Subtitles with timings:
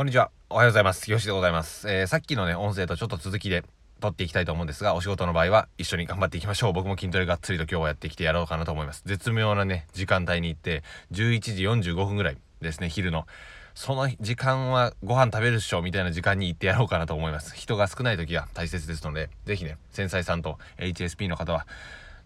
[0.00, 0.30] こんにちは。
[0.48, 1.10] おはようございます。
[1.10, 1.86] よしでございます。
[1.86, 3.64] えー、さっきのね、音声とちょっと続きで
[4.00, 6.72] 撮っていきたいと思うんですが、お仕事の場合は一緒に頑張っていきましょう。
[6.72, 9.02] 僕も筋トレがっつりと今日はやってきてやろうかなと思います。
[9.04, 13.26] 絶妙なね、時間帯に行って、11時45分ぐらいですね、昼の。
[13.74, 17.54] その時間はご飯食べるっしょみたいな時間に行ってやろうかなと思います。
[17.54, 21.66] 人が少ない時が大切ですので、ぜひね、繊細さんと HSP の方は、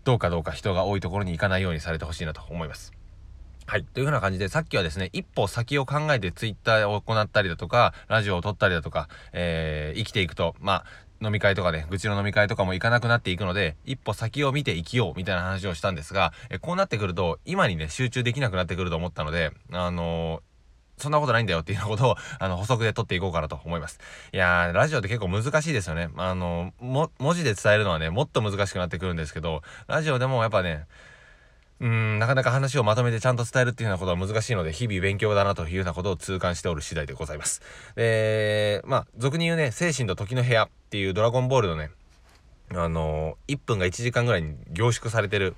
[0.05, 2.93] どうかどうか人が多いところに行かないようにされてほしいなと思います。
[3.67, 3.85] はい。
[3.85, 10.85] というふうな感じで、さっきはですね、一歩先を考えてツイッターを行ったりだとか、ラジオを撮ったりだとか、えー、生きていくと、ま
[11.21, 20.55] あ、飲み会とかね、愚痴の飲み会とかも行かなくなっていくので、一歩先を見て生きようみたいな話をしたんですが、えこうなってくると、今にね、集中できなくなってくると思ったので、あのー
[20.97, 23.99] そんなことないんだよっていうようなことを、あの、補足で取っていこうかなと思います。
[24.33, 26.09] いやー、ラジオって結構難しいですよね。
[26.17, 30.87] あの、も、文字で伝えるのはね、もっと難しくなってくるんですけど、ラジオでもやっぱね、
[31.85, 37.61] うん、なかなか話をまとめてちゃんと伝えるっていうようなことは難しいので、日々勉強だなというようなことを痛感しておる次第でございます。
[37.95, 41.91] で、まあ、俗に言うね、精神と時の部屋っていうドラゴンボールのね、
[42.71, 45.57] あのー、1分が1時間ぐらいに凝縮されてる、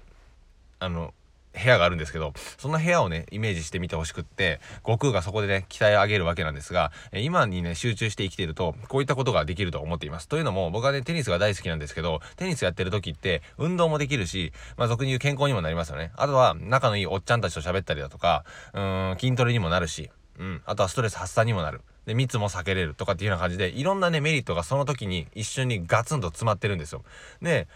[0.81, 1.15] あの、
[1.63, 10.29] 部屋があるんですけど、その部屋をね、イメージしてみてほしくって、悟空がそこでね、鍛え上げるわけなんですが、え今にね、集中して生きていると、こういったことができると思っています。
[10.29, 16.13] というのも、僕はね、テニスが大好きなんですけど、テニスやってる時って、運動もできるし、まあ、俗に言う健康にもなりますよね。
[16.17, 20.63] あとは、仲のいいおっちゃんたちと喋ったりだとか、うん、筋トレにもなるし、うん。
[20.67, 21.81] あとはストレス発散にもなる。
[22.07, 27.03] で、密も避けれるとかっていうような感じで、いろんなね、メリットがその時に一緒にガツンと詰まってるんですよ。
[27.43, 27.67] で、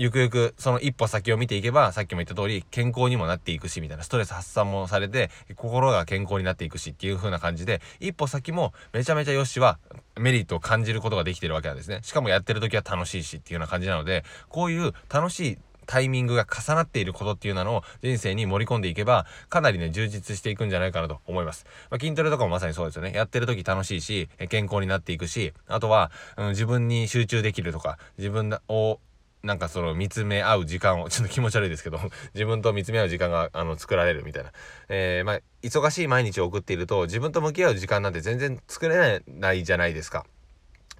[0.00, 9.78] ゆくゆくその一歩先を見ていけば、さっきも言った通り、健康にもなっていくし、みたいな、ストレス発散もされて、心が健康になっていくしっていう風な感じで、一歩先もめちゃめちゃよしは
[10.16, 12.00] メリットを感じることができてるわけなんですね。
[12.02, 21.66] しかもやってる時は楽しいしっていうような感じなので、こういう楽しいタイミングが重なっていることっていうのを人生に盛り込んでいけば、かなりね、充実していくんじゃないかなと思います。
[21.90, 23.12] まあ、筋トレとかもまさにそうですよね。
[23.12, 28.98] やってる時楽しいし、健康になっていくし、あとは、うん、自分に集中できるとか、自分を
[29.42, 32.00] なんかその見つめ合う時間を、 ちょっと気持ち悪いですけど、
[32.34, 34.52] 自分と見つめ合う時間が、あの、作られるみたいな。
[34.88, 40.26] えー、まあ、忙しい毎日を送っていると、自分と向き合う時間なんて全然作れないじゃないですか。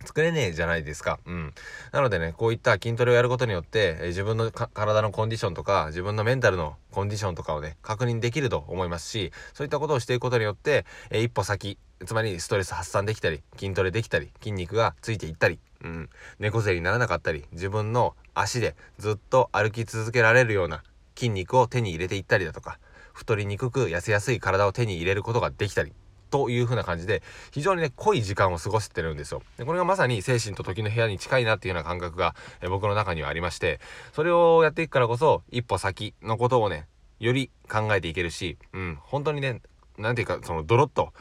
[0.05, 1.21] 作れねえじゃないですか。
[1.27, 1.53] うん。
[1.93, 11.77] なのでね、こういった筋トレをやることによって、えー、自分の体のコンディションとか、自分のメンタルのコンディションとかをね、確認できると思いますし、そういったことをしていくことによって、えー、一歩先、
[12.07, 20.83] つまりストレス発散できたり、筋トレできたり、筋肉がついていったり、うん、猫背にならなかったり、自分の足でずっと歩き続けられるような
[21.17, 22.79] 筋肉を手に入れていったりだとか、
[23.13, 25.93] 太りにくく痩せやすい体を手に入れることができたり、
[26.31, 29.43] という風な感じで、非常にね、濃い時間を過ごしてるんですよ。
[29.59, 33.81] で、これがまさに精神と時の部屋に近いなっていうような感覚が、え僕の中にはありまして、
[34.13, 36.87] それをやっていくからこそ、一歩先のことをね、
[37.19, 39.61] より考えていけるし、うん、本当にね、
[39.99, 41.13] なんていうか、そのドロッと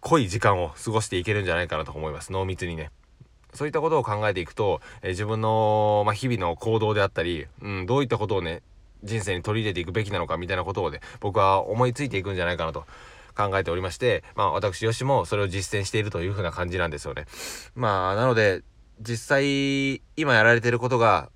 [0.00, 2.30] 濃い時間を過ごしていけるんじゃないかなと思います。
[2.32, 2.90] 濃密にね。
[3.52, 8.62] そういったことを考えていくと、えー、自分の、まあ、日々の行動であったり、うん、どういったことをね、
[9.04, 12.86] 人生に取り入れていくべきなのかみたいなことをね、僕は思いついていくんじゃないかなと
[13.36, 17.26] 考えておりまして、まあ私、よしもそれを実践しているという風な感じなんですよね。
[17.74, 18.62] まあ、なので、
[19.00, 21.30] 実際、今やられてることが、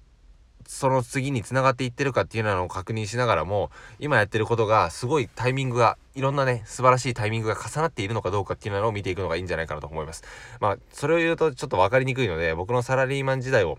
[0.67, 10.25] その次に繋がっていってるかっていうのを確認しながらも、今やってることがすごいタイミングが、いろんなね、素晴らしいタイミングが重なっているのかどうかっていうのを見ていくのがいいんじゃないかなと思います。
[10.61, 13.79] まあ、それを言うとちょっと分かりにくいので、僕のサラリーマン時代を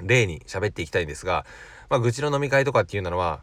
[0.00, 1.46] 例に喋っていきたいんですが、
[1.88, 3.42] まあ、愚痴の飲み会とかっていうのは、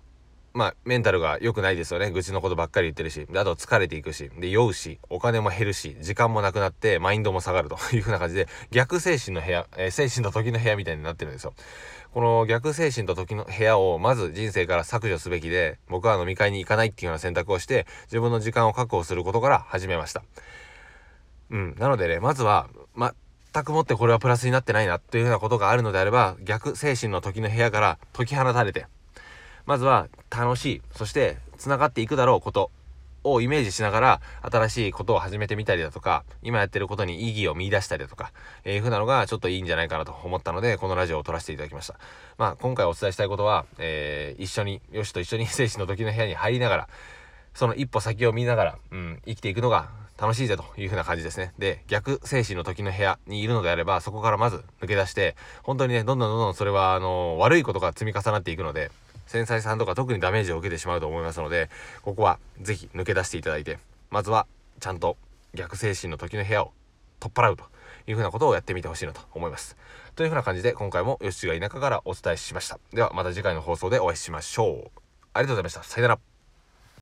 [0.54, 2.12] まあ、メンタルが良くないですよね。
[2.12, 3.26] 愚痴のことばっかり言ってるし。
[3.26, 4.30] で、あと疲れていくし。
[4.38, 11.54] で、酔うし、お金も減るし、時間もなくなって、マインドも下がるという風な感じで、逆精神の部屋、えー、精神と時の部屋みたいになってるんですよ。
[12.14, 20.22] この逆精神と時の部屋をまず人生から削除すべきで、僕は飲み会に行かないっていうような選択をして、自分の時間を確保することから始めました。
[21.50, 21.76] うん。
[21.80, 23.14] なのでね、まずは、ま
[23.54, 28.88] 全くもってこれはプラスになってないなというようなことがあるのであれば、逆精神の時の部屋から解き放たれて、
[29.66, 32.72] まずは楽しい、そして繋がっていくだろうこと
[33.24, 38.32] をイメージしながら新しいことを始めてみたりだとか、今やってることに意義を見出したりだとか、
[38.64, 41.96] えー、いうなのがちょっといいんじゃないかなと思ったので、このラジオを撮らせていただきました。
[42.38, 46.90] まあ、今回お伝えしたいことは、えー、一緒に、よしと一緒に精神の時の部屋に入りながら、
[47.54, 51.54] その一歩先を見ながら、うん、生きていくのが楽しいぜという風な感じですね。
[51.58, 58.92] で、逆精神の時の部屋にいるのであれば、そこからまず抜け出して、本当にね、どんどんどんどんそれは、あの悪いことが積み重なっていくので、
[59.28, 61.70] 繊細さんとか特にダメージを受けてしまうと思いますので、
[62.02, 63.80] ここは是非抜け出していただいて、
[64.10, 64.48] まずは
[64.80, 65.18] ちゃんと
[65.54, 66.72] 逆精神の時の部屋を
[67.20, 67.66] 取っ払うと
[68.08, 69.78] いうふうなことをやってみてほしいなと思います。
[70.16, 72.80] というふうな感じで今回も吉が田舎からお伝えしました。
[72.94, 75.00] ではまた次回の放送でお会いしましょう。
[75.34, 75.84] ありがとうございました。
[75.84, 76.31] さよなら。